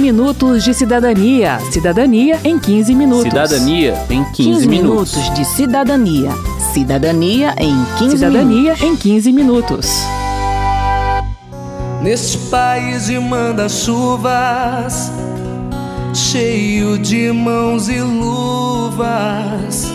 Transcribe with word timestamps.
minutos 0.00 0.64
de 0.64 0.74
cidadania. 0.74 1.60
Cidadania 1.70 2.40
em 2.42 2.58
15 2.58 2.94
minutos. 2.94 3.24
Cidadania 3.24 3.94
em 4.08 4.24
15, 4.24 4.32
15 4.32 4.68
minutos. 4.68 5.14
minutos 5.14 5.34
de 5.34 5.44
cidadania. 5.44 6.30
Cidadania 6.72 7.54
em 7.58 7.76
15 7.98 8.16
Cidadania 8.16 8.74
em 8.82 8.96
15 8.96 9.32
minutos. 9.32 9.86
Neste 12.02 12.38
país 12.48 13.06
de 13.06 13.18
manda-chuvas, 13.18 15.12
cheio 16.14 16.98
de 16.98 17.30
mãos 17.30 17.90
e 17.90 18.00
luvas, 18.00 19.86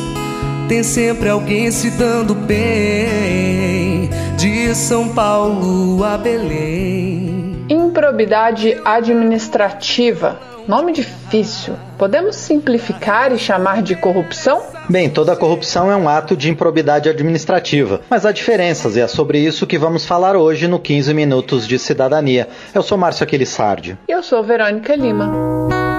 tem 0.69 0.83
sempre 0.83 1.29
alguém 1.29 1.71
se 1.71 1.89
dando 1.89 2.35
bem, 2.35 4.09
de 4.37 4.75
São 4.75 5.09
Paulo 5.09 6.03
a 6.03 6.15
Belém. 6.15 7.54
Improbidade 7.95 8.77
administrativa. 8.83 10.37
Nome 10.67 10.91
difícil. 10.91 11.75
Podemos 11.97 12.35
simplificar 12.35 13.31
e 13.31 13.37
chamar 13.37 13.81
de 13.81 13.95
corrupção? 13.95 14.61
Bem, 14.89 15.09
toda 15.09 15.33
corrupção 15.33 15.89
é 15.89 15.95
um 15.95 16.09
ato 16.09 16.35
de 16.35 16.49
improbidade 16.49 17.07
administrativa, 17.07 18.01
mas 18.09 18.25
há 18.25 18.33
diferenças 18.33 18.97
e 18.97 18.99
é 18.99 19.07
sobre 19.07 19.39
isso 19.39 19.65
que 19.65 19.77
vamos 19.77 20.05
falar 20.05 20.35
hoje 20.35 20.67
no 20.67 20.77
15 20.77 21.13
Minutos 21.13 21.65
de 21.65 21.79
Cidadania. 21.79 22.49
Eu 22.73 22.83
sou 22.83 22.97
Márcio 22.97 23.23
Aquilissardi. 23.23 23.97
Eu 24.09 24.21
sou 24.21 24.43
Verônica 24.43 24.93
Lima. 24.93 25.94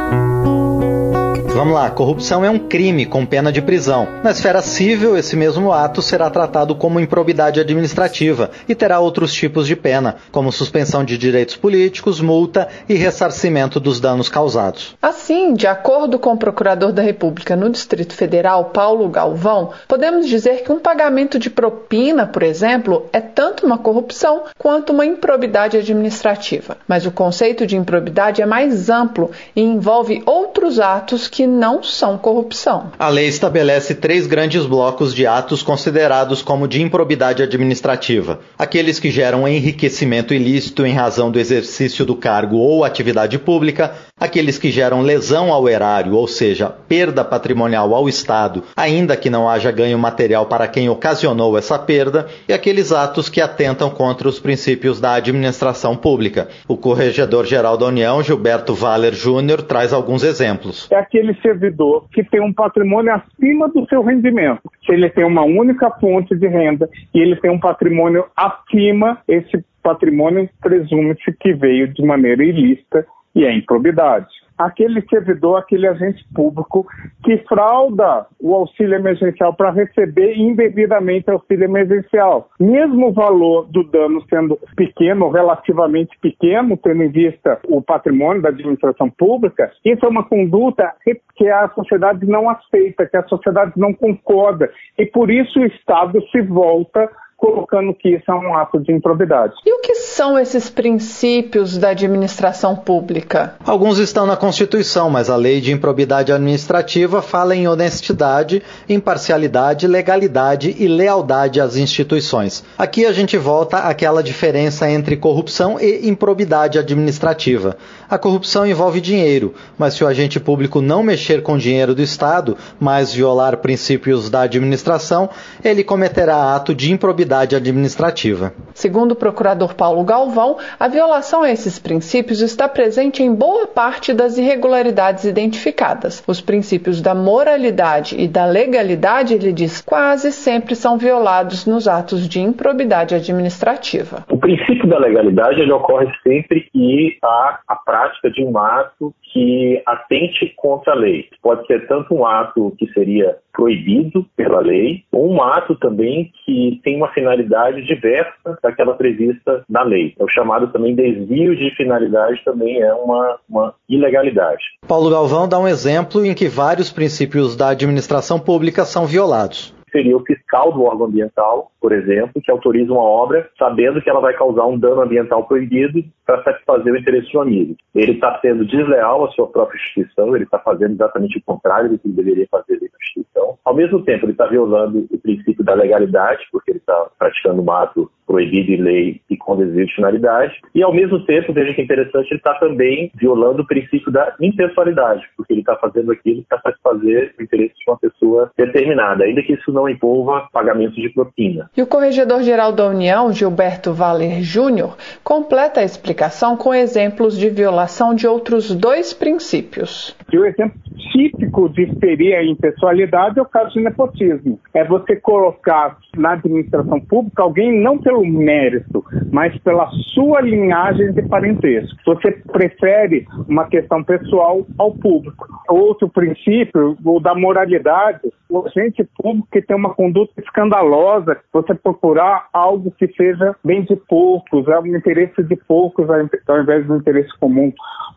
Vamos 1.56 1.72
lá, 1.72 1.90
corrupção 1.90 2.44
é 2.44 2.50
um 2.50 2.58
crime 2.58 3.06
com 3.06 3.24
pena 3.24 3.50
de 3.50 3.62
prisão. 3.62 4.06
Na 4.22 4.30
esfera 4.30 4.60
civil, 4.60 5.16
esse 5.16 5.34
mesmo 5.34 5.72
ato 5.72 6.02
será 6.02 6.28
tratado 6.28 6.74
como 6.74 7.00
improbidade 7.00 7.58
administrativa 7.58 8.50
e 8.68 8.74
terá 8.74 9.00
outros 9.00 9.32
tipos 9.32 9.66
de 9.66 9.74
pena, 9.74 10.16
como 10.30 10.52
suspensão 10.52 11.02
de 11.02 11.16
direitos 11.16 11.56
políticos, 11.56 12.20
multa 12.20 12.68
e 12.86 12.92
ressarcimento 12.92 13.80
dos 13.80 13.98
danos 13.98 14.28
causados. 14.28 14.94
Assim, 15.00 15.54
de 15.54 15.66
acordo 15.66 16.18
com 16.18 16.34
o 16.34 16.36
Procurador 16.36 16.92
da 16.92 17.00
República 17.00 17.56
no 17.56 17.70
Distrito 17.70 18.12
Federal, 18.12 18.66
Paulo 18.66 19.08
Galvão, 19.08 19.70
podemos 19.88 20.28
dizer 20.28 20.62
que 20.62 20.70
um 20.70 20.78
pagamento 20.78 21.38
de 21.38 21.48
propina, 21.48 22.26
por 22.26 22.42
exemplo, 22.42 23.06
é 23.14 23.20
tanto 23.22 23.64
uma 23.64 23.78
corrupção 23.78 24.42
quanto 24.58 24.92
uma 24.92 25.06
improbidade 25.06 25.78
administrativa. 25.78 26.76
Mas 26.86 27.06
o 27.06 27.10
conceito 27.10 27.66
de 27.66 27.78
improbidade 27.78 28.42
é 28.42 28.46
mais 28.46 28.90
amplo 28.90 29.30
e 29.56 29.62
envolve 29.62 30.22
outros 30.26 30.78
atos 30.78 31.26
que 31.26 31.45
não 31.46 31.82
são 31.82 32.18
corrupção. 32.18 32.92
A 32.98 33.08
lei 33.08 33.26
estabelece 33.26 33.94
três 33.94 34.26
grandes 34.26 34.66
blocos 34.66 35.14
de 35.14 35.26
atos 35.26 35.62
considerados 35.62 36.42
como 36.42 36.68
de 36.68 36.82
improbidade 36.82 37.42
administrativa: 37.42 38.40
aqueles 38.58 38.98
que 38.98 39.10
geram 39.10 39.46
enriquecimento 39.46 40.34
ilícito 40.34 40.84
em 40.84 40.92
razão 40.92 41.30
do 41.30 41.38
exercício 41.38 42.04
do 42.04 42.16
cargo 42.16 42.56
ou 42.56 42.84
atividade 42.84 43.38
pública, 43.38 43.94
aqueles 44.18 44.58
que 44.58 44.70
geram 44.70 45.02
lesão 45.02 45.52
ao 45.52 45.68
erário, 45.68 46.14
ou 46.14 46.26
seja, 46.26 46.70
perda 46.88 47.24
patrimonial 47.24 47.94
ao 47.94 48.08
Estado, 48.08 48.64
ainda 48.76 49.16
que 49.16 49.30
não 49.30 49.48
haja 49.48 49.70
ganho 49.70 49.98
material 49.98 50.46
para 50.46 50.66
quem 50.66 50.88
ocasionou 50.88 51.56
essa 51.56 51.78
perda, 51.78 52.26
e 52.48 52.52
aqueles 52.52 52.92
atos 52.92 53.28
que 53.28 53.40
atentam 53.40 53.90
contra 53.90 54.28
os 54.28 54.40
princípios 54.40 55.00
da 55.00 55.14
administração 55.14 55.96
pública. 55.96 56.48
O 56.66 56.76
Corregedor-Geral 56.76 57.76
da 57.76 57.86
União, 57.86 58.22
Gilberto 58.22 58.74
Valer 58.74 59.14
Júnior, 59.14 59.62
traz 59.62 59.92
alguns 59.92 60.22
exemplos. 60.22 60.86
É 60.90 60.96
aquele 60.96 61.34
servidor 61.40 62.08
que 62.10 62.22
tem 62.24 62.40
um 62.40 62.52
patrimônio 62.52 63.12
acima 63.14 63.68
do 63.68 63.86
seu 63.88 64.02
rendimento. 64.02 64.62
Se 64.84 64.92
ele 64.92 65.10
tem 65.10 65.24
uma 65.24 65.42
única 65.42 65.90
fonte 66.00 66.34
de 66.36 66.46
renda 66.46 66.88
e 67.14 67.20
ele 67.20 67.36
tem 67.36 67.50
um 67.50 67.60
patrimônio 67.60 68.24
acima, 68.36 69.18
esse 69.28 69.64
patrimônio 69.82 70.48
presume-se 70.60 71.32
que 71.38 71.52
veio 71.52 71.88
de 71.88 72.04
maneira 72.04 72.44
ilícita 72.44 73.06
e 73.34 73.44
é 73.44 73.52
improbidade 73.52 74.45
aquele 74.58 75.02
servidor, 75.08 75.58
aquele 75.58 75.86
agente 75.86 76.24
público 76.34 76.86
que 77.24 77.38
frauda 77.48 78.26
o 78.40 78.54
auxílio 78.54 78.94
emergencial 78.94 79.54
para 79.54 79.70
receber 79.70 80.36
indevidamente 80.36 81.30
auxílio 81.30 81.64
emergencial. 81.64 82.48
Mesmo 82.58 83.08
o 83.08 83.12
valor 83.12 83.66
do 83.66 83.84
dano 83.84 84.22
sendo 84.28 84.58
pequeno, 84.76 85.30
relativamente 85.30 86.16
pequeno, 86.20 86.76
tendo 86.76 87.02
em 87.02 87.08
vista 87.08 87.58
o 87.68 87.82
patrimônio 87.82 88.42
da 88.42 88.48
administração 88.48 89.10
pública, 89.10 89.70
isso 89.84 90.04
é 90.04 90.08
uma 90.08 90.24
conduta 90.24 90.92
que 91.36 91.48
a 91.48 91.68
sociedade 91.70 92.26
não 92.26 92.48
aceita, 92.48 93.06
que 93.06 93.16
a 93.16 93.24
sociedade 93.24 93.72
não 93.76 93.92
concorda. 93.92 94.70
E 94.98 95.06
por 95.06 95.30
isso 95.30 95.60
o 95.60 95.66
Estado 95.66 96.20
se 96.30 96.40
volta 96.42 97.10
colocando 97.36 97.92
que 97.94 98.08
isso 98.08 98.30
é 98.30 98.34
um 98.34 98.54
ato 98.56 98.80
de 98.80 98.92
improbidade. 98.92 99.52
E 99.64 99.72
o 99.72 99.80
que 99.80 99.94
são 99.94 100.38
esses 100.38 100.70
princípios 100.70 101.76
da 101.76 101.90
administração 101.90 102.74
pública? 102.74 103.54
Alguns 103.64 103.98
estão 103.98 104.26
na 104.26 104.36
Constituição, 104.36 105.10
mas 105.10 105.28
a 105.28 105.36
lei 105.36 105.60
de 105.60 105.72
improbidade 105.72 106.32
administrativa 106.32 107.20
fala 107.20 107.54
em 107.54 107.68
honestidade, 107.68 108.62
imparcialidade, 108.88 109.86
legalidade 109.86 110.74
e 110.78 110.88
lealdade 110.88 111.60
às 111.60 111.76
instituições. 111.76 112.64
Aqui 112.78 113.04
a 113.04 113.12
gente 113.12 113.36
volta 113.36 113.78
àquela 113.78 114.22
diferença 114.22 114.90
entre 114.90 115.16
corrupção 115.16 115.78
e 115.78 116.08
improbidade 116.08 116.78
administrativa. 116.78 117.76
A 118.08 118.16
corrupção 118.16 118.66
envolve 118.66 119.00
dinheiro, 119.00 119.54
mas 119.76 119.94
se 119.94 120.02
o 120.02 120.06
agente 120.06 120.40
público 120.40 120.80
não 120.80 121.02
mexer 121.02 121.42
com 121.42 121.58
dinheiro 121.58 121.94
do 121.94 122.02
Estado, 122.02 122.56
mas 122.80 123.12
violar 123.12 123.58
princípios 123.58 124.30
da 124.30 124.42
administração, 124.42 125.28
ele 125.62 125.84
cometerá 125.84 126.54
ato 126.54 126.74
de 126.74 126.90
improbidade 126.90 127.25
administrativa. 127.34 128.52
Segundo 128.74 129.12
o 129.12 129.16
procurador 129.16 129.74
Paulo 129.74 130.04
Galvão, 130.04 130.58
a 130.78 130.88
violação 130.88 131.42
a 131.42 131.50
esses 131.50 131.78
princípios 131.78 132.40
está 132.40 132.68
presente 132.68 133.22
em 133.22 133.34
boa 133.34 133.66
parte 133.66 134.12
das 134.12 134.38
irregularidades 134.38 135.24
identificadas. 135.24 136.22
Os 136.26 136.40
princípios 136.40 137.00
da 137.00 137.14
moralidade 137.14 138.16
e 138.20 138.28
da 138.28 138.46
legalidade, 138.46 139.34
ele 139.34 139.52
diz, 139.52 139.80
quase 139.80 140.30
sempre 140.30 140.74
são 140.74 140.98
violados 140.98 141.66
nos 141.66 141.88
atos 141.88 142.28
de 142.28 142.40
improbidade 142.40 143.14
administrativa. 143.14 144.24
O 144.30 144.38
princípio 144.38 144.86
da 144.88 144.98
legalidade 144.98 145.60
ele 145.60 145.72
ocorre 145.72 146.06
sempre 146.22 146.68
que 146.72 147.16
há 147.22 147.58
a 147.66 147.76
prática 147.76 148.30
de 148.30 148.44
um 148.44 148.56
ato 148.58 149.14
que 149.32 149.82
atente 149.86 150.52
contra 150.56 150.92
a 150.92 150.96
lei. 150.96 151.26
Pode 151.42 151.66
ser 151.66 151.86
tanto 151.86 152.14
um 152.14 152.24
ato 152.24 152.74
que 152.78 152.86
seria 152.92 153.36
proibido 153.52 154.26
pela 154.36 154.60
lei, 154.60 155.02
ou 155.10 155.32
um 155.32 155.42
ato 155.42 155.74
também 155.76 156.30
que 156.44 156.78
tem 156.84 156.96
uma 156.96 157.12
finalidade 157.16 157.82
diversa 157.82 158.58
daquela 158.62 158.94
prevista 158.94 159.64
na 159.68 159.82
lei. 159.82 160.14
É 160.18 160.22
o 160.22 160.28
chamado 160.28 160.68
também 160.68 160.94
desvio 160.94 161.56
de 161.56 161.74
finalidade, 161.74 162.42
também 162.44 162.82
é 162.82 162.92
uma, 162.92 163.38
uma 163.48 163.74
ilegalidade. 163.88 164.62
Paulo 164.86 165.10
Galvão 165.10 165.48
dá 165.48 165.58
um 165.58 165.66
exemplo 165.66 166.24
em 166.24 166.34
que 166.34 166.46
vários 166.46 166.92
princípios 166.92 167.56
da 167.56 167.70
administração 167.70 168.38
pública 168.38 168.84
são 168.84 169.06
violados 169.06 169.74
seria 169.96 170.14
o 170.14 170.24
fiscal 170.24 170.72
do 170.72 170.82
órgão 170.82 171.06
ambiental, 171.06 171.70
por 171.80 171.90
exemplo, 171.90 172.42
que 172.42 172.50
autoriza 172.50 172.92
uma 172.92 173.02
obra 173.02 173.48
sabendo 173.58 174.02
que 174.02 174.10
ela 174.10 174.20
vai 174.20 174.34
causar 174.34 174.66
um 174.66 174.78
dano 174.78 175.00
ambiental 175.00 175.44
proibido 175.44 176.04
para 176.26 176.42
satisfazer 176.42 176.92
o 176.92 176.98
interesse 176.98 177.34
um 177.34 177.40
amigo. 177.40 177.74
Ele 177.94 178.12
está 178.12 178.38
sendo 178.40 178.66
desleal 178.66 179.24
à 179.24 179.30
sua 179.30 179.46
própria 179.46 179.78
instituição, 179.78 180.36
ele 180.36 180.44
está 180.44 180.58
fazendo 180.58 180.92
exatamente 180.92 181.38
o 181.38 181.42
contrário 181.42 181.88
do 181.88 181.98
que 181.98 182.08
ele 182.08 182.16
deveria 182.16 182.46
fazer 182.50 182.78
dentro 182.78 182.92
da 182.92 183.04
instituição. 183.04 183.58
Ao 183.64 183.74
mesmo 183.74 184.02
tempo, 184.04 184.26
ele 184.26 184.32
está 184.32 184.46
violando 184.46 185.06
o 185.10 185.18
princípio 185.18 185.64
da 185.64 185.72
legalidade, 185.72 186.46
porque 186.52 186.72
ele 186.72 186.78
está 186.78 187.08
praticando 187.18 187.62
um 187.62 187.72
ato 187.72 188.10
proibido 188.26 188.72
em 188.72 188.82
lei 188.82 189.20
e 189.30 189.36
com 189.36 189.56
desvio 189.56 189.86
de 189.86 189.94
finalidade. 189.94 190.54
E, 190.74 190.82
ao 190.82 190.92
mesmo 190.92 191.24
tempo, 191.24 191.52
veja 191.52 191.72
que 191.72 191.80
é 191.80 191.84
interessante, 191.84 192.28
ele 192.30 192.38
está 192.38 192.54
também 192.54 193.10
violando 193.14 193.62
o 193.62 193.66
princípio 193.66 194.10
da 194.10 194.34
impessoalidade, 194.40 195.24
porque 195.36 195.52
ele 195.52 195.60
está 195.60 195.76
fazendo 195.76 196.10
aquilo 196.10 196.44
para 196.48 196.60
satisfazer 196.60 197.34
o 197.38 197.42
interesse 197.42 197.74
de 197.74 197.84
uma 197.90 197.98
pessoa 197.98 198.50
determinada, 198.56 199.24
ainda 199.24 199.42
que 199.42 199.52
isso 199.52 199.72
não 199.72 199.88
envolva 199.88 200.48
pagamento 200.52 200.94
de 200.94 201.08
propina. 201.10 201.70
E 201.76 201.82
o 201.82 201.86
Corregedor-Geral 201.86 202.72
da 202.72 202.88
União, 202.88 203.32
Gilberto 203.32 203.92
Valer 203.92 204.42
Júnior, 204.42 204.96
completa 205.22 205.80
a 205.80 205.84
explicação 205.84 206.56
com 206.56 206.74
exemplos 206.74 207.36
de 207.38 207.48
violação 207.48 208.14
de 208.14 208.26
outros 208.26 208.74
dois 208.74 209.12
princípios. 209.12 210.15
E 210.32 210.38
o 210.38 210.44
exemplo 210.44 210.78
típico 211.12 211.68
de 211.68 211.86
ferir 212.00 212.34
a 212.34 212.44
impessoalidade 212.44 213.38
é 213.38 213.42
o 213.42 213.46
caso 213.46 213.72
de 213.72 213.80
nepotismo. 213.80 214.58
É 214.74 214.84
você 214.84 215.16
colocar 215.16 215.96
na 216.16 216.32
administração 216.32 217.00
pública 217.00 217.42
alguém 217.42 217.80
não 217.80 217.98
pelo 217.98 218.26
mérito, 218.26 219.04
mas 219.36 219.54
pela 219.58 219.90
sua 220.14 220.40
linhagem 220.40 221.12
de 221.12 221.20
parentesco. 221.28 221.94
Você 222.06 222.32
prefere 222.50 223.26
uma 223.46 223.66
questão 223.66 224.02
pessoal 224.02 224.66
ao 224.78 224.92
público. 224.92 225.46
Outro 225.68 226.08
princípio, 226.08 226.96
o 227.04 227.20
da 227.20 227.34
moralidade, 227.34 228.20
o 228.48 228.66
agente 228.66 229.06
público 229.14 229.46
que 229.52 229.60
tem 229.60 229.76
uma 229.76 229.92
conduta 229.92 230.32
escandalosa, 230.40 231.36
você 231.52 231.74
procurar 231.74 232.48
algo 232.50 232.90
que 232.92 233.08
seja 233.08 233.54
bem 233.62 233.82
de 233.82 233.94
poucos, 234.08 234.66
é 234.68 234.78
um 234.78 234.86
interesse 234.86 235.42
de 235.42 235.56
poucos 235.68 236.08
ao 236.08 236.62
invés 236.62 236.86
do 236.86 236.96
interesse 236.96 237.38
comum. 237.38 237.70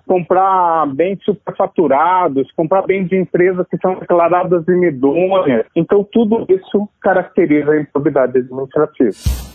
Comprar 0.07 0.85
bens 0.95 1.19
superfaturados, 1.25 2.49
comprar 2.53 2.83
bens 2.83 3.09
de 3.09 3.17
empresas 3.17 3.67
que 3.69 3.77
são 3.81 3.95
declaradas 3.95 4.65
imidôneas. 4.69 5.65
Então, 5.75 6.01
tudo 6.13 6.45
isso 6.47 6.87
caracteriza 7.01 7.71
a 7.71 7.81
improbidade 7.81 8.37
administrativa. 8.37 9.49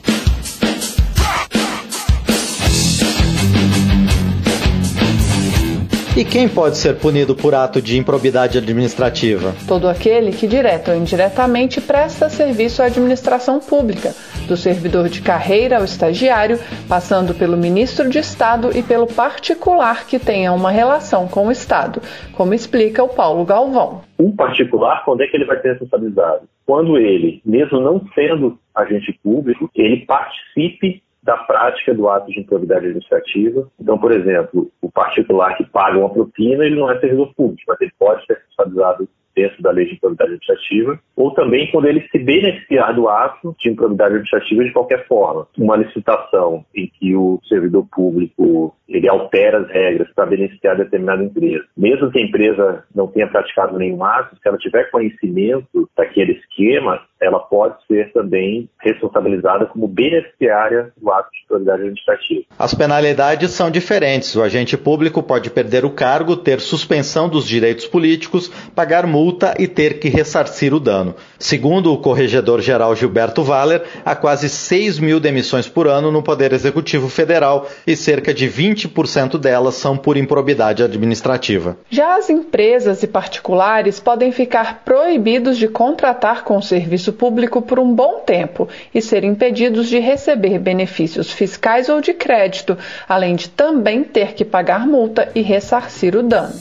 E 6.16 6.24
quem 6.24 6.48
pode 6.48 6.76
ser 6.76 6.94
punido 7.00 7.34
por 7.34 7.56
ato 7.56 7.82
de 7.82 7.98
improbidade 7.98 8.56
administrativa? 8.56 9.52
Todo 9.66 9.88
aquele 9.88 10.30
que, 10.30 10.46
direto 10.46 10.92
ou 10.92 10.96
indiretamente, 10.96 11.80
presta 11.80 12.28
serviço 12.28 12.80
à 12.80 12.86
administração 12.86 13.58
pública, 13.58 14.10
do 14.46 14.56
servidor 14.56 15.08
de 15.08 15.20
carreira 15.20 15.78
ao 15.78 15.84
estagiário, 15.84 16.56
passando 16.88 17.34
pelo 17.34 17.56
ministro 17.56 18.08
de 18.08 18.20
Estado 18.20 18.70
e 18.78 18.80
pelo 18.80 19.08
particular 19.08 20.06
que 20.06 20.20
tenha 20.20 20.52
uma 20.52 20.70
relação 20.70 21.26
com 21.26 21.48
o 21.48 21.50
Estado, 21.50 22.00
como 22.34 22.54
explica 22.54 23.02
o 23.02 23.08
Paulo 23.08 23.44
Galvão. 23.44 24.02
O 24.16 24.30
particular, 24.36 25.04
quando 25.04 25.22
é 25.22 25.26
que 25.26 25.36
ele 25.36 25.46
vai 25.46 25.60
ser 25.60 25.70
responsabilizado? 25.70 26.42
Quando 26.64 26.96
ele, 26.96 27.42
mesmo 27.44 27.80
não 27.80 28.00
sendo 28.14 28.56
agente 28.72 29.18
público, 29.20 29.68
ele 29.74 30.06
participe 30.06 31.02
da 31.24 31.38
prática 31.38 31.94
do 31.94 32.08
ato 32.08 32.30
de 32.30 32.38
improbidade 32.38 32.86
administrativa. 32.86 33.66
Então, 33.80 33.98
por 33.98 34.12
exemplo, 34.12 34.70
o 34.80 34.92
particular 34.92 35.56
que 35.56 35.64
paga 35.64 35.98
uma 35.98 36.10
propina, 36.10 36.64
ele 36.64 36.78
não 36.78 36.90
é 36.90 37.00
servidor 37.00 37.32
público, 37.34 37.62
mas 37.66 37.80
ele 37.80 37.92
pode 37.98 38.24
ser 38.26 38.34
responsabilizado 38.34 39.08
dentro 39.34 39.62
da 39.62 39.70
lei 39.70 39.86
de 39.86 39.94
improbidade 39.94 40.32
administrativa, 40.32 40.98
ou 41.16 41.32
também 41.32 41.70
quando 41.70 41.86
ele 41.86 42.06
se 42.10 42.18
beneficiar 42.18 42.94
do 42.94 43.08
ato 43.08 43.54
de 43.58 43.70
improbidade 43.70 44.14
administrativa 44.14 44.64
de 44.64 44.72
qualquer 44.72 45.06
forma. 45.06 45.46
Uma 45.58 45.76
licitação 45.76 46.64
em 46.74 46.90
que 46.98 47.14
o 47.16 47.40
servidor 47.48 47.86
público 47.90 48.74
ele 48.88 49.08
altera 49.08 49.60
as 49.60 49.68
regras 49.70 50.08
para 50.14 50.26
beneficiar 50.26 50.76
determinada 50.76 51.22
empresa. 51.22 51.64
Mesmo 51.76 52.10
que 52.10 52.18
a 52.18 52.22
empresa 52.22 52.84
não 52.94 53.06
tenha 53.06 53.26
praticado 53.26 53.78
nenhum 53.78 54.04
ato, 54.04 54.36
se 54.36 54.48
ela 54.48 54.58
tiver 54.58 54.90
conhecimento 54.90 55.88
daquele 55.96 56.32
esquema, 56.32 57.00
ela 57.20 57.38
pode 57.38 57.76
ser 57.86 58.12
também 58.12 58.68
responsabilizada 58.80 59.66
como 59.66 59.88
beneficiária 59.88 60.92
do 61.00 61.10
ato 61.10 61.30
de 61.30 61.38
autoridade 61.42 61.82
administrativa. 61.82 62.44
As 62.58 62.74
penalidades 62.74 63.50
são 63.50 63.70
diferentes. 63.70 64.36
O 64.36 64.42
agente 64.42 64.76
público 64.76 65.22
pode 65.22 65.50
perder 65.50 65.84
o 65.84 65.90
cargo, 65.90 66.36
ter 66.36 66.60
suspensão 66.60 67.28
dos 67.28 67.46
direitos 67.46 67.86
políticos, 67.86 68.48
pagar 68.74 69.06
multa 69.06 69.23
e 69.58 69.66
ter 69.66 69.98
que 69.98 70.08
ressarcir 70.08 70.74
o 70.74 70.80
dano. 70.80 71.14
Segundo 71.38 71.92
o 71.92 71.98
corregedor-geral 71.98 72.94
Gilberto 72.94 73.42
Valer, 73.42 73.82
há 74.04 74.14
quase 74.14 74.48
6 74.48 74.98
mil 74.98 75.18
demissões 75.18 75.68
por 75.68 75.86
ano 75.86 76.10
no 76.10 76.22
Poder 76.22 76.52
Executivo 76.52 77.08
Federal 77.08 77.68
e 77.86 77.96
cerca 77.96 78.34
de 78.34 78.48
20% 78.48 79.38
delas 79.38 79.74
são 79.74 79.96
por 79.96 80.16
improbidade 80.16 80.82
administrativa. 80.82 81.76
Já 81.90 82.16
as 82.16 82.28
empresas 82.28 83.02
e 83.02 83.06
particulares 83.06 84.00
podem 84.00 84.32
ficar 84.32 84.82
proibidos 84.84 85.56
de 85.56 85.68
contratar 85.68 86.44
com 86.44 86.56
o 86.56 86.62
serviço 86.62 87.12
público 87.12 87.62
por 87.62 87.78
um 87.78 87.94
bom 87.94 88.20
tempo 88.20 88.68
e 88.94 89.00
ser 89.00 89.24
impedidos 89.24 89.88
de 89.88 89.98
receber 89.98 90.58
benefícios 90.58 91.30
fiscais 91.30 91.88
ou 91.88 92.00
de 92.00 92.12
crédito, 92.12 92.76
além 93.08 93.36
de 93.36 93.48
também 93.48 94.04
ter 94.04 94.34
que 94.34 94.44
pagar 94.44 94.86
multa 94.86 95.30
e 95.34 95.42
ressarcir 95.42 96.16
o 96.16 96.22
dano. 96.22 96.54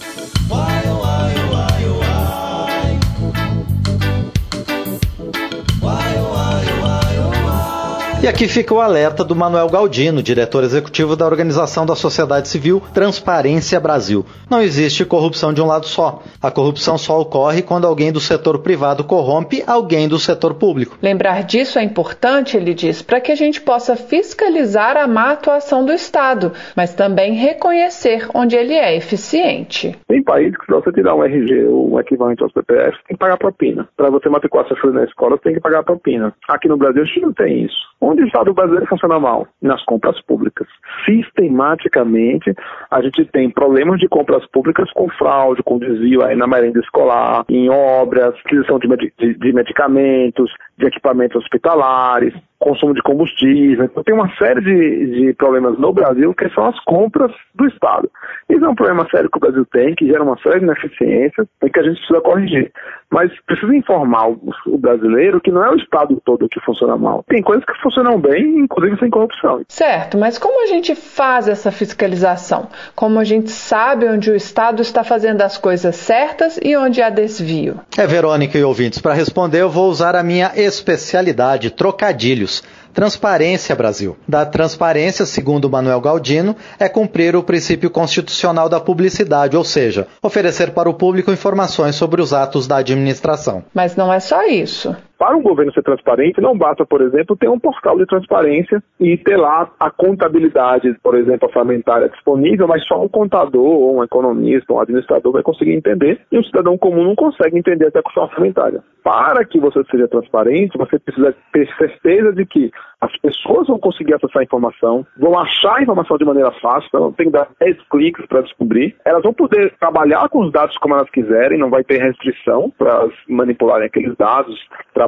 E 8.23 8.27
aqui 8.27 8.47
fica 8.47 8.73
o 8.73 8.79
alerta 8.79 9.21
do 9.21 9.35
Manuel 9.35 9.69
Galdino, 9.69 10.23
diretor 10.23 10.63
executivo 10.63 11.13
da 11.13 11.25
Organização 11.25 11.85
da 11.85 11.93
Sociedade 11.93 12.47
Civil 12.47 12.81
Transparência 12.93 13.77
Brasil. 13.81 14.25
Não 14.49 14.61
existe 14.61 15.03
corrupção 15.03 15.51
de 15.51 15.61
um 15.61 15.67
lado 15.67 15.85
só. 15.85 16.23
A 16.41 16.49
corrupção 16.49 16.97
só 16.97 17.19
ocorre 17.19 17.61
quando 17.61 17.85
alguém 17.85 18.13
do 18.13 18.21
setor 18.21 18.59
privado 18.59 19.03
corrompe 19.03 19.61
alguém 19.67 20.07
do 20.07 20.17
setor 20.17 20.53
público. 20.53 20.97
Lembrar 21.01 21.43
disso 21.43 21.77
é 21.77 21.83
importante, 21.83 22.55
ele 22.55 22.73
diz, 22.73 23.01
para 23.01 23.19
que 23.19 23.29
a 23.29 23.35
gente 23.35 23.59
possa 23.59 23.97
fiscalizar 23.97 24.95
a 24.95 25.05
má 25.05 25.31
atuação 25.31 25.83
do 25.85 25.91
Estado, 25.91 26.53
mas 26.77 26.95
também 26.95 27.33
reconhecer 27.33 28.29
onde 28.33 28.55
ele 28.55 28.73
é 28.73 28.95
eficiente. 28.95 29.99
Tem 30.07 30.23
países 30.23 30.57
que, 30.57 30.65
se 30.65 30.71
você 30.71 30.93
tirar 30.93 31.13
um 31.13 31.25
RG 31.25 31.65
ou 31.65 31.95
um 31.95 31.99
equivalente 31.99 32.41
aos 32.41 32.53
PPF, 32.53 32.97
tem 33.05 33.17
que 33.17 33.19
pagar 33.19 33.35
propina. 33.35 33.85
Para 33.97 34.09
você 34.09 34.29
matricular 34.29 34.65
seu 34.69 34.77
filho 34.77 34.93
na 34.93 35.03
escola, 35.03 35.37
tem 35.37 35.53
que 35.53 35.59
pagar 35.59 35.83
propina. 35.83 36.33
Aqui 36.47 36.69
no 36.69 36.77
Brasil, 36.77 37.01
a 37.01 37.05
gente 37.05 37.19
não 37.19 37.33
tem 37.33 37.65
isso. 37.65 37.83
Onde 38.13 38.21
o 38.21 38.27
Estado 38.27 38.53
brasileiro 38.53 38.85
funciona 38.85 39.19
mal? 39.19 39.47
Nas 39.59 39.83
compras 39.85 40.21
públicas. 40.21 40.67
Sistematicamente, 41.03 42.53
a 42.91 43.01
gente 43.01 43.25
tem 43.25 43.49
problemas 43.49 43.99
de 43.99 44.07
compras 44.07 44.45
públicas 44.51 44.87
com 44.93 45.09
fraude, 45.09 45.63
com 45.63 45.79
desvio 45.79 46.23
aí 46.23 46.35
na 46.35 46.45
merenda 46.45 46.79
escolar, 46.79 47.43
em 47.49 47.71
obras, 47.71 48.35
aquisição 48.45 48.77
de, 48.77 48.87
de, 49.17 49.33
de 49.33 49.51
medicamentos, 49.51 50.51
de 50.77 50.85
equipamentos 50.85 51.41
hospitalares, 51.41 52.35
consumo 52.63 52.93
de 52.93 53.01
combustível. 53.01 53.85
Então 53.85 54.03
tem 54.03 54.15
uma 54.15 54.33
série 54.37 54.61
de, 54.61 55.05
de, 55.11 55.33
problemas 55.33 55.77
no 55.77 55.91
Brasil 55.91 56.33
que 56.33 56.49
são 56.49 56.65
as 56.65 56.79
compras 56.85 57.31
do 57.53 57.67
Estado. 57.67 58.09
Isso 58.49 58.63
é 58.63 58.69
um 58.69 58.75
problema 58.75 59.07
sério 59.11 59.29
que 59.29 59.37
o 59.37 59.41
Brasil 59.41 59.65
tem, 59.65 59.93
que 59.93 60.07
gera 60.07 60.23
uma 60.23 60.37
série 60.37 60.59
de 60.59 60.65
ineficiências 60.65 61.47
e 61.61 61.69
que 61.69 61.79
a 61.79 61.83
gente 61.83 61.97
precisa 61.97 62.21
corrigir. 62.21 62.71
Mas 63.11 63.31
precisa 63.45 63.75
informar 63.75 64.29
o, 64.29 64.39
o 64.67 64.77
brasileiro 64.77 65.41
que 65.41 65.51
não 65.51 65.63
é 65.63 65.69
o 65.69 65.75
Estado 65.75 66.19
todo 66.25 66.47
que 66.49 66.59
funciona 66.61 66.97
mal. 66.97 67.23
Tem 67.27 67.41
coisas 67.43 67.65
que 67.65 67.73
funcionam 67.81 68.19
bem, 68.19 68.59
inclusive 68.59 68.97
sem 68.97 69.09
corrupção. 69.09 69.61
Certo, 69.67 70.17
mas 70.17 70.37
como 70.37 70.63
a 70.63 70.67
gente 70.67 70.95
faz 70.95 71.47
essa 71.47 71.71
fiscalização? 71.71 72.69
Como 72.95 73.19
a 73.19 73.23
gente 73.23 73.51
sabe 73.51 74.07
onde 74.07 74.31
o 74.31 74.35
Estado 74.35 74.81
está 74.81 75.03
fazendo 75.03 75.41
as 75.41 75.57
coisas 75.57 75.95
certas 75.95 76.59
e 76.63 76.75
onde 76.77 77.01
há 77.01 77.09
desvio? 77.09 77.79
É, 77.97 78.07
Verônica 78.07 78.57
e 78.57 78.63
ouvintes, 78.63 79.01
para 79.01 79.13
responder 79.13 79.61
eu 79.61 79.69
vou 79.69 79.89
usar 79.89 80.15
a 80.15 80.23
minha 80.23 80.51
especialidade, 80.55 81.69
trocadilhos. 81.69 82.52
Transparência 82.93 83.75
Brasil. 83.75 84.15
Da 84.27 84.45
transparência, 84.45 85.25
segundo 85.25 85.69
Manuel 85.69 85.99
Galdino, 85.99 86.55
é 86.77 86.87
cumprir 86.87 87.35
o 87.35 87.41
princípio 87.41 87.89
constitucional 87.89 88.69
da 88.69 88.79
publicidade, 88.79 89.57
ou 89.57 89.63
seja, 89.63 90.07
oferecer 90.21 90.71
para 90.71 90.89
o 90.89 90.93
público 90.93 91.31
informações 91.31 91.95
sobre 91.95 92.21
os 92.21 92.33
atos 92.33 92.67
da 92.67 92.77
administração. 92.77 93.63
Mas 93.73 93.95
não 93.95 94.13
é 94.13 94.19
só 94.19 94.45
isso. 94.45 94.95
Para 95.23 95.37
um 95.37 95.41
governo 95.41 95.71
ser 95.71 95.83
transparente, 95.83 96.41
não 96.41 96.57
basta, 96.57 96.85
por 96.85 96.99
exemplo, 96.99 97.37
ter 97.37 97.47
um 97.47 97.57
portal 97.57 97.97
de 97.97 98.05
transparência 98.05 98.83
e 98.99 99.15
ter 99.15 99.37
lá 99.37 99.71
a 99.79 99.89
contabilidade, 99.89 100.93
por 101.01 101.15
exemplo, 101.15 101.47
orçamentária 101.47 102.09
disponível, 102.09 102.67
mas 102.67 102.85
só 102.85 103.01
um 103.01 103.07
contador, 103.07 103.63
ou 103.63 103.99
um 103.99 104.03
economista, 104.03 104.73
um 104.73 104.81
administrador 104.81 105.31
vai 105.31 105.41
conseguir 105.41 105.75
entender, 105.75 106.19
e 106.29 106.37
um 106.37 106.43
cidadão 106.43 106.77
comum 106.77 107.05
não 107.05 107.15
consegue 107.15 107.57
entender 107.57 107.87
até 107.87 107.99
a 107.99 108.03
questão 108.03 108.23
orçamentária. 108.23 108.83
Para 109.01 109.45
que 109.45 109.61
você 109.61 109.81
seja 109.89 110.09
transparente, 110.09 110.77
você 110.77 110.99
precisa 110.99 111.33
ter 111.53 111.69
certeza 111.77 112.33
de 112.33 112.45
que 112.45 112.69
as 113.03 113.17
pessoas 113.17 113.67
vão 113.67 113.77
conseguir 113.77 114.13
acessar 114.13 114.39
a 114.39 114.45
informação, 114.45 115.05
vão 115.17 115.37
achar 115.37 115.77
a 115.77 115.83
informação 115.83 116.17
de 116.17 116.23
maneira 116.23 116.51
fácil, 116.61 116.87
então 116.87 117.11
tem 117.11 117.25
que 117.25 117.33
dar 117.33 117.49
10 117.59 117.77
cliques 117.89 118.25
para 118.27 118.41
descobrir. 118.41 118.95
Elas 119.03 119.23
vão 119.23 119.33
poder 119.33 119.73
trabalhar 119.77 120.29
com 120.29 120.39
os 120.39 120.51
dados 120.53 120.77
como 120.77 120.95
elas 120.95 121.09
quiserem, 121.09 121.59
não 121.59 121.69
vai 121.69 121.83
ter 121.83 122.01
restrição 122.01 122.71
para 122.77 123.09
manipularem 123.27 123.87
aqueles 123.87 124.15
dados, 124.15 124.57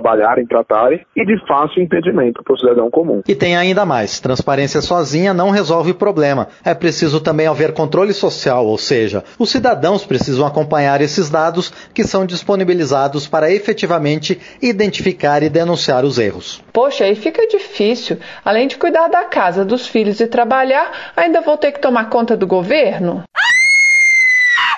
trabalharem, 0.05 0.45
tratarem, 0.45 1.01
e 1.15 1.25
de 1.25 1.35
fácil 1.47 1.81
entendimento 1.81 2.43
para 2.43 2.53
o 2.53 2.57
cidadão 2.57 2.91
comum. 2.91 3.23
E 3.27 3.33
tem 3.33 3.57
ainda 3.57 3.83
mais: 3.85 4.19
transparência 4.19 4.81
sozinha 4.81 5.33
não 5.33 5.49
resolve 5.49 5.91
o 5.91 5.95
problema. 5.95 6.47
É 6.63 6.75
preciso 6.75 7.19
também 7.19 7.47
haver 7.47 7.73
controle 7.73 8.13
social, 8.13 8.67
ou 8.67 8.77
seja, 8.77 9.23
os 9.39 9.49
cidadãos 9.49 10.05
precisam 10.05 10.45
acompanhar 10.45 11.01
esses 11.01 11.29
dados 11.29 11.73
que 11.93 12.03
são 12.03 12.25
disponibilizados 12.25 13.27
para 13.27 13.51
efetivamente 13.51 14.39
identificar 14.61 15.41
e 15.41 15.49
denunciar 15.49 16.05
os 16.05 16.19
erros. 16.19 16.61
Poxa, 16.71 17.05
aí 17.05 17.15
fica 17.15 17.47
difícil. 17.47 18.17
Além 18.43 18.67
de 18.67 18.77
cuidar 18.77 19.07
da 19.07 19.23
casa, 19.23 19.65
dos 19.65 19.87
filhos 19.87 20.19
e 20.19 20.27
trabalhar, 20.27 20.91
ainda 21.15 21.41
vou 21.41 21.57
ter 21.57 21.71
que 21.71 21.79
tomar 21.79 22.09
conta 22.09 22.37
do 22.37 22.45
governo? 22.45 23.23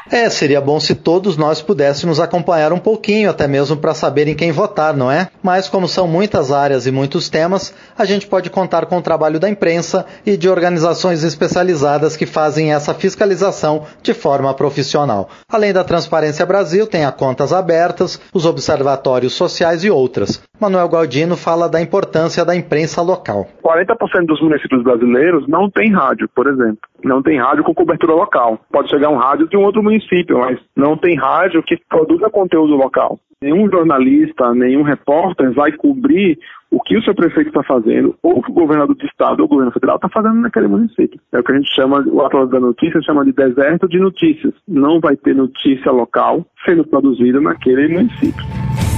É, 0.10 0.30
seria 0.30 0.62
bom 0.62 0.80
se 0.80 0.96
todos 0.96 1.36
nós 1.36 1.62
pudéssemos 1.62 2.20
acompanhar 2.20 2.72
um 2.72 2.80
pouquinho, 2.80 3.30
até 3.30 3.46
mesmo 3.46 3.76
para 3.76 3.94
saber 3.94 4.28
em 4.28 4.36
quem 4.36 4.54
votar, 4.54 4.96
não 4.96 5.12
é? 5.12 5.30
Mas 5.44 5.68
como 5.68 5.86
são 5.86 6.08
muitas 6.08 6.50
áreas 6.50 6.88
e 6.88 6.92
muitos 6.92 7.28
temas, 7.28 7.74
a 7.98 8.06
gente 8.06 8.26
pode 8.26 8.50
contar 8.50 8.86
com 8.86 8.98
o 8.98 9.02
trabalho 9.02 9.38
da 9.38 9.50
imprensa 9.50 10.06
e 10.26 10.38
de 10.38 10.48
organizações 10.48 11.24
especializadas 11.24 12.16
que 12.16 12.26
fazem 12.26 12.74
essa 12.74 12.94
fiscalização 12.94 13.84
de 14.02 14.14
forma 14.14 14.54
profissional. 14.54 15.30
Além 15.52 15.74
da 15.74 15.84
Transparência 15.84 16.46
Brasil, 16.46 16.88
tem 16.88 17.04
a 17.04 17.12
Contas 17.12 17.52
Abertas, 17.52 18.18
os 18.34 18.46
observatórios 18.46 19.34
sociais 19.34 19.84
e 19.84 19.90
outras. 19.90 20.42
Manuel 20.60 20.90
Galdino 20.90 21.38
fala 21.38 21.70
da 21.70 21.82
importância 21.82 22.44
da 22.44 22.56
imprensa 22.56 23.02
local. 23.02 23.48
40% 23.64 24.26
dos 24.26 24.42
municípios 24.42 24.84
brasileiros 24.84 25.48
não 25.48 25.70
tem 25.70 25.92
rádio, 25.92 26.28
por 26.34 26.48
exemplo. 26.48 26.80
Não 27.04 27.22
tem 27.22 27.40
rádio 27.40 27.64
com 27.64 27.74
cobertura 27.74 28.14
local. 28.14 28.60
Pode 28.72 28.90
chegar 28.90 29.10
um 29.10 29.18
rádio 29.18 29.48
de 29.48 29.56
um 29.56 29.64
outro 29.64 29.84
município, 29.84 30.40
mas 30.40 30.60
não 30.76 30.98
tem 30.98 31.16
rádio 31.16 31.62
que 31.64 31.78
produza 31.90 32.30
conteúdo 32.30 32.76
local. 32.76 33.20
Nenhum 33.40 33.70
jornalista, 33.70 34.52
nenhum 34.56 34.82
repórter 34.82 35.54
vai 35.54 35.72
cobrir 35.72 36.40
o 36.72 36.82
que 36.82 36.98
o 36.98 37.04
seu 37.04 37.14
prefeito 37.14 37.50
está 37.50 37.64
fazendo, 37.64 38.16
ou 38.22 38.40
o 38.40 38.42
que 38.42 38.52
o 38.52 38.54
governador 38.54 38.96
do 38.96 39.06
estado 39.06 39.40
ou 39.42 39.46
o 39.46 39.50
governo 39.50 39.72
federal 39.72 39.98
está 39.98 40.10
fazendo 40.10 40.42
naquele 40.42 40.68
município. 40.68 41.20
É 41.32 41.40
o 41.40 41.44
que 41.44 41.52
a 41.52 41.56
gente 41.56 41.74
chama, 41.74 42.04
o 42.08 42.22
Atlas 42.26 42.50
da 42.50 42.60
Notícia 42.60 43.02
chama 43.04 43.24
de 43.24 43.32
deserto 43.32 43.88
de 43.88 44.00
notícias. 44.00 44.54
Não 44.68 45.00
vai 45.00 45.16
ter 45.16 45.36
notícia 45.36 45.92
local 45.92 46.46
sendo 46.66 46.84
produzida 46.86 47.40
naquele 47.40 47.88
município. 47.88 48.44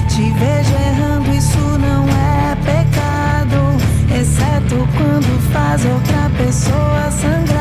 Te 0.07 0.31
vejo 0.39 0.98
quando 4.77 5.51
faz 5.51 5.83
outra 5.85 6.29
pessoa 6.37 7.11
sangrar. 7.11 7.58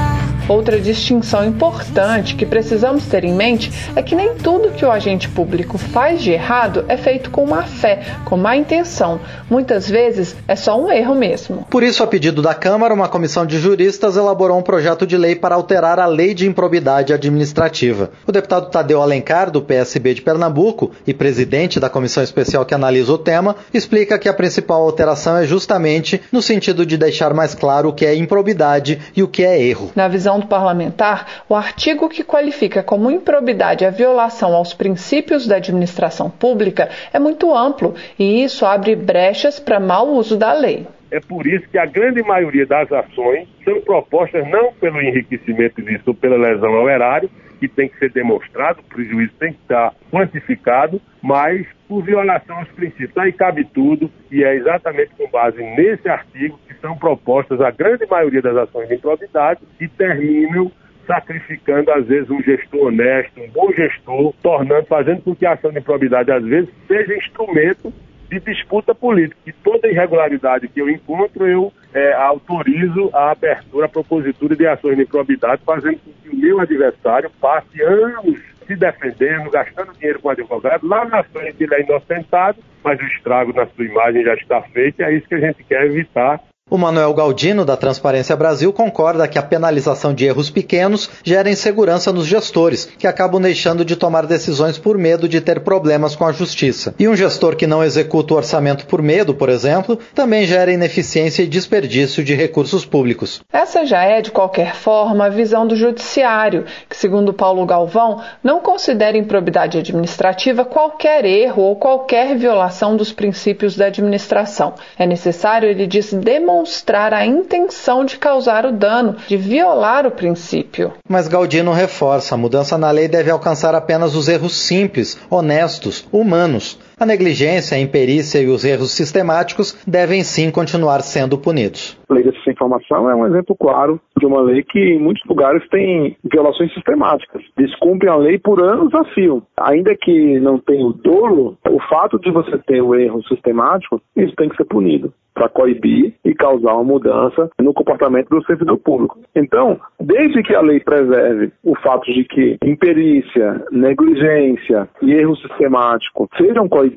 Outra 0.48 0.80
distinção 0.80 1.44
importante 1.44 2.34
que 2.34 2.46
precisamos 2.46 3.04
ter 3.04 3.22
em 3.22 3.34
mente 3.34 3.70
é 3.94 4.02
que 4.02 4.16
nem 4.16 4.34
tudo 4.34 4.70
que 4.70 4.82
o 4.82 4.90
agente 4.90 5.28
público 5.28 5.76
faz 5.76 6.22
de 6.22 6.30
errado 6.30 6.86
é 6.88 6.96
feito 6.96 7.30
com 7.30 7.44
má 7.44 7.64
fé, 7.64 8.00
com 8.24 8.34
má 8.34 8.56
intenção. 8.56 9.20
Muitas 9.50 9.90
vezes 9.90 10.34
é 10.48 10.56
só 10.56 10.80
um 10.80 10.90
erro 10.90 11.14
mesmo. 11.14 11.66
Por 11.68 11.82
isso, 11.82 12.02
a 12.02 12.06
pedido 12.06 12.40
da 12.40 12.54
Câmara, 12.54 12.94
uma 12.94 13.10
comissão 13.10 13.44
de 13.44 13.58
juristas 13.58 14.16
elaborou 14.16 14.56
um 14.58 14.62
projeto 14.62 15.06
de 15.06 15.18
lei 15.18 15.36
para 15.36 15.54
alterar 15.54 16.00
a 16.00 16.06
lei 16.06 16.32
de 16.32 16.46
improbidade 16.46 17.12
administrativa. 17.12 18.10
O 18.26 18.32
deputado 18.32 18.70
Tadeu 18.70 19.02
Alencar, 19.02 19.50
do 19.50 19.60
PSB 19.60 20.14
de 20.14 20.22
Pernambuco 20.22 20.92
e 21.06 21.12
presidente 21.12 21.78
da 21.78 21.90
comissão 21.90 22.22
especial 22.22 22.64
que 22.64 22.74
analisa 22.74 23.12
o 23.12 23.18
tema, 23.18 23.54
explica 23.74 24.18
que 24.18 24.30
a 24.30 24.34
principal 24.34 24.80
alteração 24.80 25.36
é 25.36 25.44
justamente 25.44 26.22
no 26.32 26.40
sentido 26.40 26.86
de 26.86 26.96
deixar 26.96 27.34
mais 27.34 27.54
claro 27.54 27.90
o 27.90 27.92
que 27.92 28.06
é 28.06 28.14
improbidade 28.14 28.98
e 29.14 29.22
o 29.22 29.28
que 29.28 29.44
é 29.44 29.62
erro. 29.62 29.92
Na 29.94 30.08
visão 30.08 30.37
do 30.38 30.46
parlamentar, 30.46 31.44
o 31.48 31.54
artigo 31.54 32.08
que 32.08 32.24
qualifica 32.24 32.82
como 32.82 33.10
improbidade 33.10 33.84
a 33.84 33.90
violação 33.90 34.54
aos 34.54 34.74
princípios 34.74 35.46
da 35.46 35.56
administração 35.56 36.30
pública 36.30 36.88
é 37.12 37.18
muito 37.18 37.54
amplo 37.54 37.94
e 38.18 38.42
isso 38.42 38.64
abre 38.64 38.94
brechas 38.94 39.60
para 39.60 39.80
mau 39.80 40.08
uso 40.08 40.36
da 40.36 40.52
lei. 40.52 40.86
É 41.10 41.20
por 41.20 41.46
isso 41.46 41.66
que 41.70 41.78
a 41.78 41.86
grande 41.86 42.22
maioria 42.22 42.66
das 42.66 42.90
ações 42.92 43.48
são 43.64 43.80
propostas 43.80 44.46
não 44.50 44.72
pelo 44.74 45.00
enriquecimento 45.00 45.80
ilícito 45.80 46.10
ou 46.10 46.14
pela 46.14 46.36
lesão 46.36 46.74
ao 46.74 46.88
erário, 46.88 47.30
que 47.58 47.68
tem 47.68 47.88
que 47.88 47.98
ser 47.98 48.10
demonstrado, 48.12 48.80
o 48.80 48.84
prejuízo 48.84 49.32
tem 49.38 49.52
que 49.52 49.60
estar 49.60 49.92
quantificado, 50.10 51.00
mas 51.22 51.66
por 51.86 52.02
violação 52.02 52.58
aos 52.58 52.68
princípios. 52.68 53.16
Aí 53.16 53.32
cabe 53.32 53.64
tudo, 53.64 54.10
e 54.30 54.44
é 54.44 54.54
exatamente 54.54 55.10
com 55.16 55.28
base 55.28 55.62
nesse 55.62 56.08
artigo 56.08 56.58
que 56.66 56.74
são 56.74 56.96
propostas 56.96 57.60
a 57.60 57.70
grande 57.70 58.06
maioria 58.06 58.42
das 58.42 58.56
ações 58.56 58.88
de 58.88 58.94
improbidade 58.94 59.60
e 59.80 59.88
terminam 59.88 60.70
sacrificando, 61.06 61.90
às 61.90 62.06
vezes, 62.06 62.28
um 62.28 62.42
gestor 62.42 62.88
honesto, 62.88 63.40
um 63.40 63.48
bom 63.48 63.72
gestor, 63.72 64.34
tornando, 64.42 64.86
fazendo 64.86 65.22
com 65.22 65.34
que 65.34 65.46
a 65.46 65.54
ação 65.54 65.72
de 65.72 65.78
improbidade, 65.78 66.30
às 66.30 66.44
vezes, 66.44 66.68
seja 66.86 67.16
instrumento 67.16 67.90
de 68.28 68.40
disputa 68.40 68.94
política. 68.94 69.40
E 69.46 69.52
toda 69.52 69.88
irregularidade 69.88 70.68
que 70.68 70.80
eu 70.80 70.88
encontro, 70.88 71.46
eu 71.46 71.72
é, 71.94 72.12
autorizo 72.12 73.10
a 73.14 73.30
abertura, 73.30 73.86
a 73.86 73.88
propositura 73.88 74.54
de 74.54 74.66
ações 74.66 74.96
de 74.96 75.02
improbidade, 75.02 75.62
fazendo 75.64 75.98
com 75.98 76.12
que 76.22 76.28
o 76.28 76.36
meu 76.36 76.60
adversário 76.60 77.30
passe 77.40 77.82
anos 77.82 78.38
se 78.66 78.76
defendendo, 78.76 79.50
gastando 79.50 79.94
dinheiro 79.94 80.20
com 80.20 80.28
advogado. 80.28 80.86
Lá 80.86 81.04
na 81.06 81.22
frente 81.22 81.62
ele 81.62 81.74
é 81.74 81.82
inocentado, 81.82 82.58
mas 82.84 83.00
o 83.00 83.04
estrago 83.04 83.52
na 83.54 83.66
sua 83.66 83.84
imagem 83.84 84.22
já 84.22 84.34
está 84.34 84.60
feito 84.62 85.00
e 85.00 85.04
é 85.04 85.14
isso 85.14 85.26
que 85.26 85.34
a 85.34 85.40
gente 85.40 85.64
quer 85.64 85.86
evitar 85.86 86.38
o 86.70 86.76
Manuel 86.76 87.14
Galdino, 87.14 87.64
da 87.64 87.76
Transparência 87.76 88.36
Brasil, 88.36 88.72
concorda 88.72 89.26
que 89.26 89.38
a 89.38 89.42
penalização 89.42 90.12
de 90.12 90.26
erros 90.26 90.50
pequenos 90.50 91.08
gera 91.24 91.50
insegurança 91.50 92.12
nos 92.12 92.26
gestores, 92.26 92.86
que 92.98 93.06
acabam 93.06 93.40
deixando 93.40 93.84
de 93.84 93.96
tomar 93.96 94.26
decisões 94.26 94.76
por 94.76 94.98
medo 94.98 95.28
de 95.28 95.40
ter 95.40 95.60
problemas 95.60 96.14
com 96.14 96.26
a 96.26 96.32
justiça. 96.32 96.94
E 96.98 97.08
um 97.08 97.16
gestor 97.16 97.56
que 97.56 97.66
não 97.66 97.82
executa 97.82 98.34
o 98.34 98.36
orçamento 98.36 98.86
por 98.86 99.00
medo, 99.00 99.34
por 99.34 99.48
exemplo, 99.48 99.98
também 100.14 100.46
gera 100.46 100.72
ineficiência 100.72 101.42
e 101.42 101.46
desperdício 101.46 102.22
de 102.22 102.34
recursos 102.34 102.84
públicos. 102.84 103.40
Essa 103.52 103.86
já 103.86 104.04
é, 104.04 104.20
de 104.20 104.30
qualquer 104.30 104.74
forma, 104.74 105.26
a 105.26 105.30
visão 105.30 105.66
do 105.66 105.74
Judiciário, 105.74 106.66
que, 106.88 106.96
segundo 106.96 107.32
Paulo 107.32 107.64
Galvão, 107.64 108.20
não 108.44 108.60
considera 108.60 109.16
improbidade 109.16 109.78
administrativa 109.78 110.64
qualquer 110.64 111.24
erro 111.24 111.62
ou 111.62 111.76
qualquer 111.76 112.36
violação 112.36 112.96
dos 112.96 113.12
princípios 113.12 113.76
da 113.76 113.86
administração. 113.86 114.74
É 114.98 115.06
necessário, 115.06 115.68
ele 115.68 115.86
diz, 115.86 116.12
demonstrar 116.12 116.57
demonstrar 116.58 117.14
a 117.14 117.24
intenção 117.24 118.04
de 118.04 118.18
causar 118.18 118.66
o 118.66 118.72
dano, 118.72 119.16
de 119.28 119.36
violar 119.36 120.06
o 120.06 120.10
princípio. 120.10 120.92
Mas 121.08 121.28
Galdino 121.28 121.72
reforça: 121.72 122.34
a 122.34 122.38
mudança 122.38 122.76
na 122.76 122.90
lei 122.90 123.06
deve 123.06 123.30
alcançar 123.30 123.74
apenas 123.74 124.14
os 124.14 124.28
erros 124.28 124.56
simples, 124.56 125.16
honestos, 125.30 126.04
humanos. 126.10 126.78
A 127.00 127.06
negligência, 127.06 127.76
a 127.76 127.80
imperícia 127.80 128.42
e 128.42 128.48
os 128.48 128.64
erros 128.64 128.90
sistemáticos 128.90 129.72
devem 129.86 130.24
sim 130.24 130.50
continuar 130.50 131.00
sendo 131.02 131.38
punidos. 131.38 131.96
A 132.08 132.14
lei 132.14 132.24
de 132.24 132.30
informação 132.50 133.08
é 133.08 133.14
um 133.14 133.24
exemplo 133.24 133.54
claro 133.54 134.00
de 134.18 134.26
uma 134.26 134.42
lei 134.42 134.64
que 134.64 134.80
em 134.80 134.98
muitos 134.98 135.24
lugares 135.28 135.62
tem 135.68 136.16
violações 136.24 136.74
sistemáticas. 136.74 137.42
Descumprem 137.56 138.10
a 138.10 138.16
lei 138.16 138.36
por 138.36 138.60
anos 138.60 138.92
a 138.94 139.04
fio. 139.14 139.44
Ainda 139.60 139.94
que 139.94 140.40
não 140.40 140.58
tenha 140.58 140.84
o 140.84 140.92
dolo, 140.92 141.56
o 141.70 141.78
fato 141.88 142.18
de 142.18 142.32
você 142.32 142.58
ter 142.58 142.82
o 142.82 142.94
erro 142.96 143.22
sistemático, 143.28 144.02
isso 144.16 144.34
tem 144.34 144.48
que 144.48 144.56
ser 144.56 144.64
punido 144.64 145.12
para 145.38 145.48
coibir 145.48 146.14
e 146.24 146.34
causar 146.34 146.74
uma 146.74 146.82
mudança 146.82 147.48
no 147.60 147.72
comportamento 147.72 148.28
do 148.28 148.44
servidor 148.44 148.76
público. 148.78 149.20
Então, 149.36 149.78
desde 150.00 150.42
que 150.42 150.52
a 150.52 150.60
lei 150.60 150.80
preserve 150.80 151.52
o 151.62 151.76
fato 151.76 152.12
de 152.12 152.24
que 152.24 152.58
imperícia, 152.64 153.64
negligência 153.70 154.88
e 155.00 155.12
erro 155.12 155.36
sistemático 155.36 156.28
sejam 156.36 156.68
coibidos, 156.68 156.87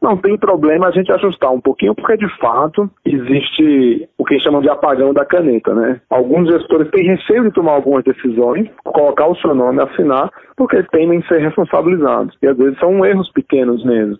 não 0.00 0.16
tem 0.16 0.36
problema 0.36 0.88
a 0.88 0.90
gente 0.90 1.10
ajustar 1.12 1.52
um 1.52 1.60
pouquinho, 1.60 1.94
porque 1.94 2.16
de 2.16 2.28
fato 2.38 2.90
existe 3.04 4.08
o 4.18 4.24
que 4.24 4.38
chamam 4.40 4.60
de 4.60 4.68
apagão 4.68 5.12
da 5.12 5.24
caneta, 5.24 5.74
né? 5.74 6.00
Alguns 6.10 6.48
gestores 6.48 6.90
têm 6.90 7.06
receio 7.06 7.44
de 7.44 7.52
tomar 7.52 7.72
algumas 7.72 8.04
decisões, 8.04 8.68
colocar 8.84 9.26
o 9.26 9.36
seu 9.36 9.54
nome, 9.54 9.82
assinar, 9.82 10.30
porque 10.56 10.82
temem 10.90 11.22
ser 11.22 11.38
responsabilizados. 11.38 12.36
E 12.42 12.46
às 12.46 12.56
vezes 12.56 12.78
são 12.78 13.04
erros 13.04 13.30
pequenos 13.32 13.84
mesmo. 13.84 14.18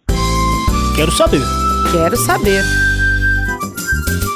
Quero 0.96 1.10
saber. 1.12 1.42
Quero 1.92 2.16
saber. 2.16 2.87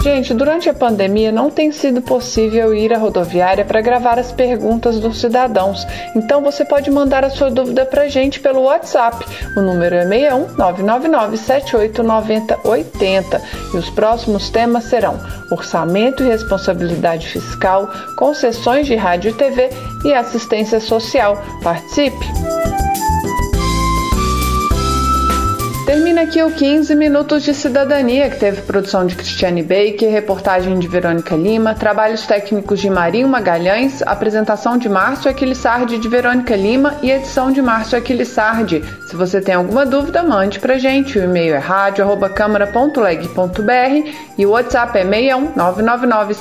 Gente, 0.02 0.35
durante 0.35 0.69
a 0.69 0.75
pandemia 0.75 1.31
não 1.31 1.49
tem 1.49 1.71
sido 1.71 2.02
possível 2.02 2.75
ir 2.75 2.93
à 2.93 2.99
rodoviária 2.99 3.64
para 3.64 3.81
gravar 3.81 4.19
as 4.19 4.33
perguntas 4.33 4.99
dos 4.99 5.21
cidadãos. 5.21 5.87
Então 6.17 6.43
você 6.43 6.64
pode 6.64 6.91
mandar 6.91 7.25
a 7.25 7.31
sua 7.31 7.52
dúvida 7.52 7.87
para 7.87 8.02
a 8.02 8.09
gente 8.09 8.41
pelo 8.41 8.62
WhatsApp. 8.62 9.25
O 9.57 9.61
número 9.61 9.95
é 9.95 10.05
61 10.05 10.57
999 10.57 11.37
789080 11.37 13.43
e 13.73 13.76
os 13.76 13.88
próximos 13.91 14.50
temas 14.50 14.83
serão 14.85 15.21
orçamento 15.52 16.25
e 16.25 16.29
responsabilidade 16.29 17.29
fiscal, 17.29 17.88
concessões 18.17 18.88
de 18.88 18.97
rádio 18.97 19.31
e 19.31 19.35
TV 19.35 19.71
e 20.05 20.12
assistência 20.12 20.81
social. 20.81 21.41
Participe! 21.62 22.82
Termina 25.85 26.23
aqui 26.23 26.41
o 26.41 26.51
15 26.51 26.95
Minutos 26.95 27.43
de 27.43 27.53
Cidadania, 27.53 28.31
que 28.31 28.39
teve 28.39 28.62
produção 28.62 29.05
de 29.05 29.17
Cristiane 29.17 29.65
Baker, 29.65 30.09
reportagem 30.09 30.79
de 30.79 30.87
Verônica 30.87 31.35
Lima, 31.35 31.75
trabalhos 31.75 32.25
técnicos 32.25 32.79
de 32.79 32.89
Marinho 32.89 33.27
Magalhães, 33.27 34.01
apresentação 34.03 34.79
de 34.79 34.89
Márcio 34.89 35.29
Aquilissardi 35.29 35.99
de 35.99 36.09
Verônica 36.09 36.55
Lima 36.55 36.95
e 37.03 37.11
edição 37.11 37.51
de 37.51 37.61
Márcio 37.61 37.99
Aquilissardi. 37.99 38.81
Se 39.09 39.17
você 39.17 39.41
tem 39.41 39.57
alguma 39.57 39.85
dúvida, 39.85 40.23
mande 40.23 40.61
pra 40.61 40.79
gente. 40.79 41.19
O 41.19 41.25
e-mail 41.25 41.57
é 41.57 41.59
rádio.câmara.leg.br 41.59 44.09
e 44.39 44.47
o 44.47 44.51
WhatsApp 44.51 44.99
é 44.99 45.03
61 45.03 45.51
999 45.57 46.37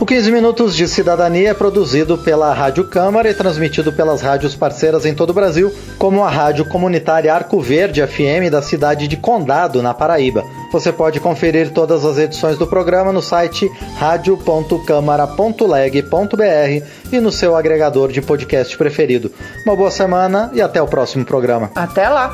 O 0.00 0.04
15 0.04 0.32
Minutos 0.32 0.74
de 0.74 0.88
Cidadania 0.88 1.50
é 1.50 1.54
produzido 1.54 2.18
pela 2.18 2.52
Rádio 2.52 2.88
Câmara 2.88 3.30
e 3.30 3.34
transmitido 3.34 3.92
pelas 3.92 4.20
rádios 4.20 4.56
parceiras 4.56 5.06
em 5.06 5.14
todo 5.14 5.30
o 5.30 5.34
Brasil, 5.34 5.72
como 5.96 6.24
a 6.24 6.28
Rádio 6.28 6.64
Comunitária 6.64 7.27
Arco 7.28 7.60
Verde 7.60 8.06
FM 8.06 8.48
da 8.50 8.62
cidade 8.62 9.08
de 9.08 9.16
Condado, 9.16 9.82
na 9.82 9.92
Paraíba. 9.92 10.44
Você 10.72 10.92
pode 10.92 11.18
conferir 11.20 11.72
todas 11.72 12.04
as 12.04 12.18
edições 12.18 12.58
do 12.58 12.66
programa 12.66 13.12
no 13.12 13.22
site 13.22 13.70
radio.câmara.leg.br 13.96 16.84
e 17.12 17.20
no 17.20 17.30
seu 17.32 17.56
agregador 17.56 18.12
de 18.12 18.20
podcast 18.20 18.76
preferido. 18.76 19.32
Uma 19.64 19.76
boa 19.76 19.90
semana 19.90 20.50
e 20.52 20.60
até 20.60 20.82
o 20.82 20.86
próximo 20.86 21.24
programa. 21.24 21.70
Até 21.74 22.06
lá! 22.08 22.30